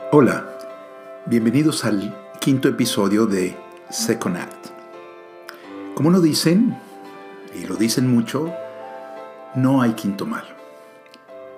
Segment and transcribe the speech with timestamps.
[0.00, 0.48] Hola,
[1.26, 3.54] bienvenidos al quinto episodio de
[3.90, 4.68] Second Act.
[5.94, 6.78] Como lo dicen,
[7.54, 8.50] y lo dicen mucho,
[9.54, 10.48] no hay quinto malo.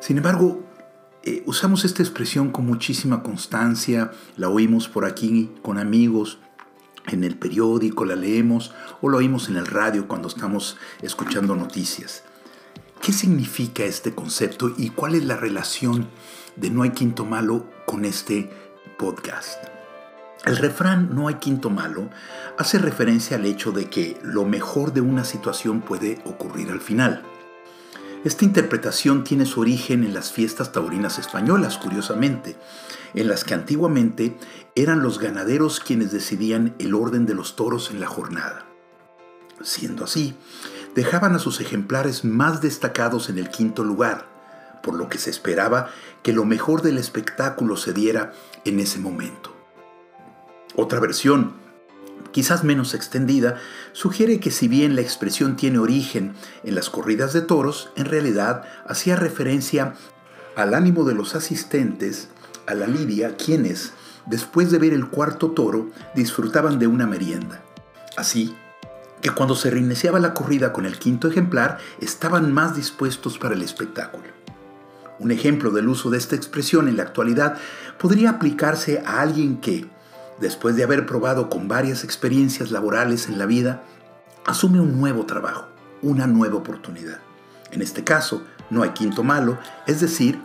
[0.01, 0.65] Sin embargo,
[1.23, 6.39] eh, usamos esta expresión con muchísima constancia, la oímos por aquí con amigos,
[7.07, 12.25] en el periódico la leemos o lo oímos en el radio cuando estamos escuchando noticias.
[13.03, 16.09] ¿Qué significa este concepto y cuál es la relación
[16.57, 18.51] de No hay quinto malo con este
[18.99, 19.65] podcast?
[20.45, 22.11] El refrán No hay quinto malo
[22.59, 27.23] hace referencia al hecho de que lo mejor de una situación puede ocurrir al final.
[28.23, 32.59] Esta interpretación tiene su origen en las fiestas taurinas españolas, curiosamente,
[33.15, 34.37] en las que antiguamente
[34.75, 38.67] eran los ganaderos quienes decidían el orden de los toros en la jornada.
[39.63, 40.37] Siendo así,
[40.95, 44.27] dejaban a sus ejemplares más destacados en el quinto lugar,
[44.83, 45.91] por lo que se esperaba
[46.23, 48.33] que lo mejor del espectáculo se diera
[48.65, 49.55] en ese momento.
[50.77, 51.53] Otra versión,
[52.33, 53.57] quizás menos extendida,
[53.93, 58.65] sugiere que si bien la expresión tiene origen en las corridas de toros, en realidad
[58.87, 59.95] hacía referencia
[60.57, 62.29] al ánimo de los asistentes
[62.67, 63.93] a la lidia, quienes,
[64.27, 67.63] después de ver el cuarto toro, disfrutaban de una merienda.
[68.17, 68.55] Así
[69.21, 73.63] que cuando se reiniciaba la corrida con el quinto ejemplar, estaban más dispuestos para el
[73.63, 74.25] espectáculo.
[75.19, 77.59] Un ejemplo del uso de esta expresión en la actualidad
[77.99, 79.87] podría aplicarse a alguien que,
[80.41, 83.83] después de haber probado con varias experiencias laborales en la vida,
[84.47, 85.69] asume un nuevo trabajo,
[86.01, 87.19] una nueva oportunidad.
[87.71, 90.41] En este caso, no hay quinto malo, es decir,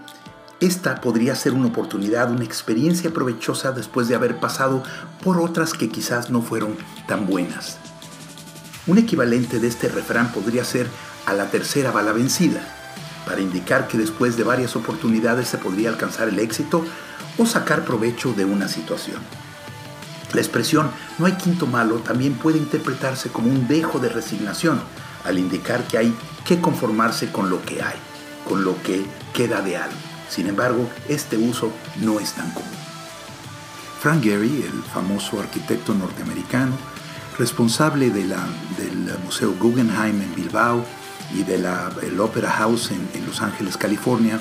[0.60, 4.84] esta podría ser una oportunidad, una experiencia provechosa después de haber pasado
[5.24, 6.76] por otras que quizás no fueron
[7.08, 7.80] tan buenas.
[8.88, 10.88] Un equivalente de este refrán podría ser
[11.26, 12.62] a la tercera bala vencida,
[13.26, 16.86] para indicar que después de varias oportunidades se podría alcanzar el éxito
[17.38, 19.22] o sacar provecho de una situación.
[20.34, 24.82] La expresión no hay quinto malo también puede interpretarse como un dejo de resignación,
[25.24, 27.96] al indicar que hay que conformarse con lo que hay,
[28.48, 29.98] con lo que queda de algo.
[30.30, 32.70] Sin embargo, este uso no es tan común.
[34.00, 36.74] Frank Gehry, el famoso arquitecto norteamericano,
[37.38, 38.34] responsable del
[39.24, 40.86] Museo Guggenheim en Bilbao
[41.34, 44.40] y del Opera House en Los Ángeles, California,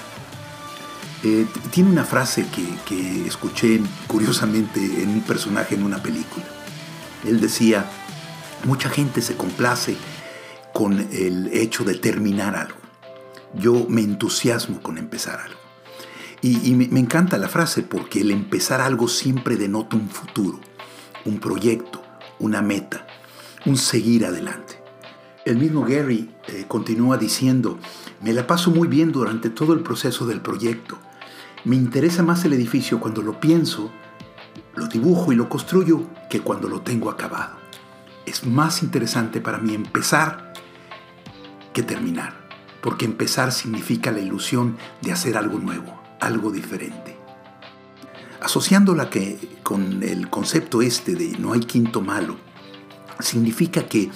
[1.27, 2.45] eh, tiene una frase
[2.87, 6.45] que, escuché curiosamente en un personaje en una película.
[7.25, 7.87] Él decía,
[8.65, 9.97] mucha gente se complace
[10.75, 12.77] con el hecho de terminar algo.
[13.55, 15.61] Yo me entusiasmo con empezar algo.
[16.43, 20.61] Y, me, encanta la frase porque el empezar algo siempre denota un futuro,
[21.25, 22.04] un proyecto,
[22.45, 23.07] una meta,
[23.65, 24.79] un seguir adelante.
[25.47, 27.79] El mismo Gary eh, continúa diciendo,
[28.21, 30.99] me la paso muy bien durante todo el proceso del proyecto.
[31.65, 33.91] Me interesa más el edificio cuando lo pienso,
[34.75, 37.57] lo dibujo y lo construyo que cuando lo tengo acabado.
[38.27, 40.53] Es más interesante para mí empezar
[41.73, 42.35] que terminar,
[42.83, 47.14] porque empezar significa la ilusión de hacer algo nuevo, algo diferente.
[48.45, 52.37] Asociándola que, con el concepto este de no hay quinto malo,
[53.19, 54.11] significa que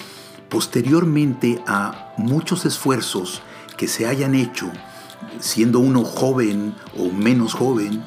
[0.50, 3.40] posteriormente a muchos esfuerzos
[3.78, 4.70] que se hayan hecho
[5.40, 8.04] siendo uno joven o menos joven,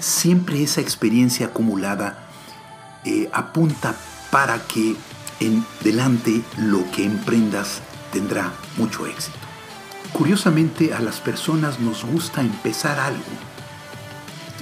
[0.00, 2.26] siempre esa experiencia acumulada
[3.04, 3.94] eh, apunta
[4.32, 4.96] para que
[5.38, 9.38] en delante lo que emprendas tendrá mucho éxito.
[10.12, 13.22] Curiosamente a las personas nos gusta empezar algo.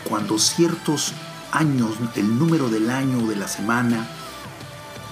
[0.08, 1.12] Cuando ciertos
[1.52, 4.06] años, el número del año o de la semana,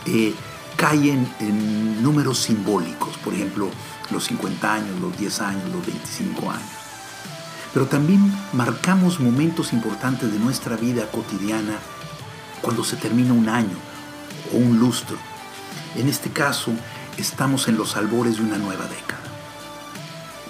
[0.07, 0.35] eh,
[0.77, 3.17] caen en números simbólicos.
[3.19, 3.71] Por ejemplo,
[4.11, 6.69] los 50 años, los 10 años, los 25 años.
[7.73, 11.79] Pero también marcamos momentos importantes de nuestra vida cotidiana
[12.61, 13.77] cuando se termina un año
[14.53, 15.17] o un lustro.
[15.97, 16.73] En este caso,
[17.17, 19.23] estamos en los albores de una nueva década.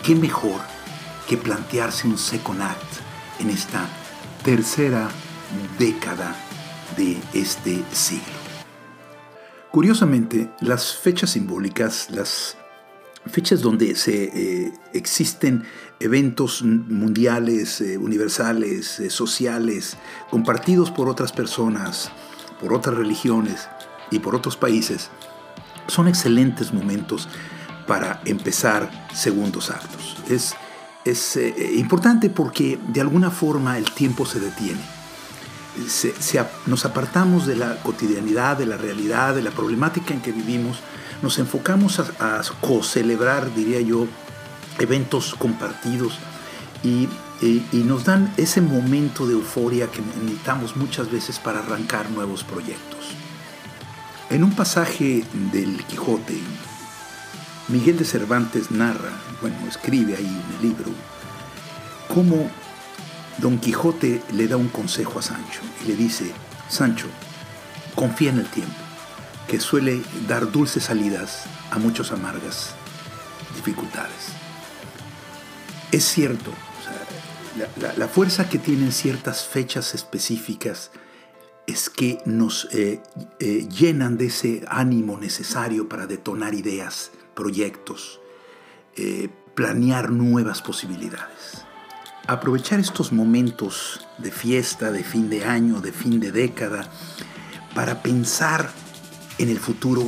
[0.03, 0.61] ¿Qué mejor
[1.29, 3.01] que plantearse un second act
[3.39, 3.87] en esta
[4.45, 5.09] tercera
[5.79, 6.37] década
[6.97, 8.43] de este siglo?
[9.71, 12.57] Curiosamente, las fechas simbólicas, las
[13.27, 15.65] fechas donde se eh, existen
[16.01, 19.97] eventos mundiales, eh, universales, eh, sociales,
[20.31, 22.11] compartidos por otras personas,
[22.61, 23.69] por otras religiones
[24.11, 25.09] y por otros países,
[25.87, 27.29] son excelentes momentos
[27.87, 30.17] para empezar segundos actos.
[30.29, 30.55] Es,
[31.05, 31.39] es
[31.75, 34.81] importante porque de alguna forma el tiempo se detiene.
[36.67, 40.79] nos apartamos de la cotidianidad, de la realidad, de la problemática en que vivimos
[41.23, 44.09] nos enfocamos a, co-celebrar, diría yo,
[44.81, 46.19] eventos compartidos
[46.83, 47.09] y
[47.43, 53.01] y nos dan ese momento de euforia que necesitamos muchas veces para arrancar nuevos proyectos.
[54.31, 56.39] En un pasaje del Quijote,
[57.69, 60.91] Miguel de Cervantes narra, bueno, escribe ahí en el libro,
[62.13, 62.51] cómo
[63.39, 66.33] Don Quijote le da un consejo a Sancho y le dice,
[66.69, 67.07] Sancho,
[67.95, 68.75] confía en el tiempo,
[69.49, 72.75] que suele dar dulces salidas a muchas amargas
[73.55, 74.33] dificultades.
[75.91, 76.53] Es cierto,
[77.97, 80.91] la, fuerza que tienen ciertas fechas específicas
[81.67, 83.03] es que nos eh,
[83.39, 88.21] eh, llenan de ese ánimo necesario para detonar ideas, proyectos,
[88.97, 91.65] eh, planear nuevas posibilidades.
[92.27, 96.89] Aprovechar estos momentos de fiesta, de fin de año, de fin de década,
[97.75, 98.71] para pensar
[99.39, 100.05] en el futuro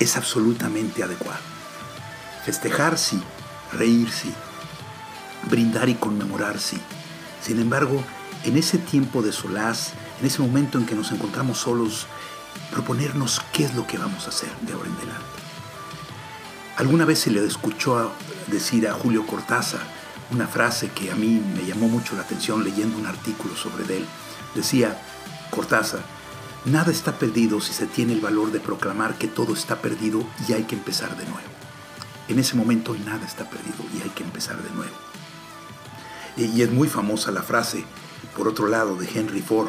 [0.00, 1.40] es absolutamente adecuado.
[2.44, 3.20] Festejar sí,
[3.72, 4.32] reír sí,
[5.50, 6.78] brindar y conmemorar sí.
[7.42, 8.02] Sin embargo,
[8.44, 12.06] en ese tiempo de solaz, en ese momento en que nos encontramos solos,
[12.70, 15.35] proponernos qué es lo que vamos a hacer de ahora en adelante.
[16.76, 18.12] Alguna vez se le escuchó
[18.48, 19.80] decir a Julio Cortázar
[20.30, 24.04] una frase que a mí me llamó mucho la atención leyendo un artículo sobre él.
[24.54, 25.00] Decía,
[25.50, 26.02] Cortázar,
[26.66, 30.52] nada está perdido si se tiene el valor de proclamar que todo está perdido y
[30.52, 31.48] hay que empezar de nuevo.
[32.28, 34.94] En ese momento nada está perdido y hay que empezar de nuevo.
[36.36, 37.86] Y es muy famosa la frase,
[38.36, 39.68] por otro lado, de Henry Ford,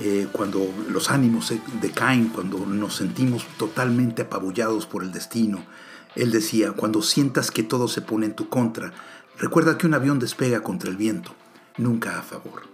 [0.00, 5.64] eh, cuando los ánimos decaen, cuando nos sentimos totalmente apabullados por el destino.
[6.14, 8.92] Él decía, cuando sientas que todo se pone en tu contra,
[9.38, 11.34] recuerda que un avión despega contra el viento,
[11.78, 12.64] nunca a favor.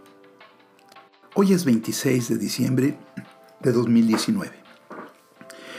[1.35, 2.99] Hoy es 26 de diciembre
[3.61, 4.51] de 2019.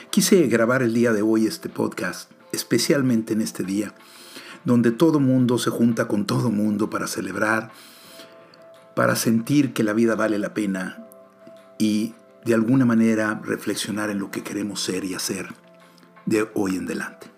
[0.10, 3.94] Quise grabar el día de hoy este podcast, especialmente en este día,
[4.64, 7.72] donde todo mundo se junta con todo mundo para celebrar,
[8.96, 11.06] para sentir que la vida vale la pena
[11.78, 12.14] y
[12.46, 15.50] de alguna manera reflexionar en lo que queremos ser y hacer
[16.26, 17.29] de hoy en adelante.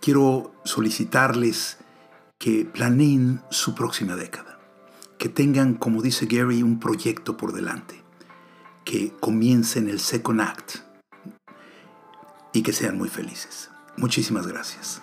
[0.00, 1.78] Quiero solicitarles
[2.38, 4.58] que planeen su próxima década,
[5.18, 8.02] que tengan, como dice Gary, un proyecto por delante,
[8.84, 10.76] que comiencen el second act
[12.52, 13.70] y que sean muy felices.
[13.96, 15.02] Muchísimas gracias.